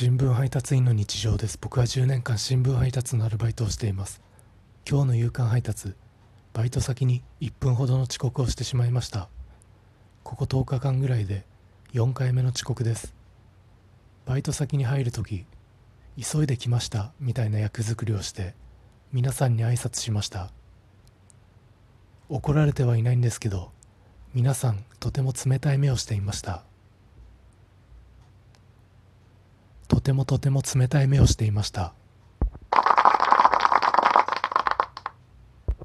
[0.00, 1.58] 新聞配達員の日常です。
[1.60, 4.22] 僕は10年間新聞配達のアルバイトをしています。
[4.88, 5.92] 今日の夕刊配達
[6.52, 9.28] バイト先に1分ほどの遅刻をしてしまいました。
[10.22, 11.44] ここ10日間ぐらいで
[11.94, 13.12] 4回目の遅刻です。
[14.24, 15.46] バイト先に入るとき
[16.16, 18.54] 急いで来ましたみたいな役作りをして
[19.12, 20.52] 皆さんに挨拶しました。
[22.28, 23.72] 怒られてはいないんですけど
[24.32, 26.62] 皆さんとても冷たい目をしていました。
[29.88, 31.94] とてもとても冷たい目をしていました。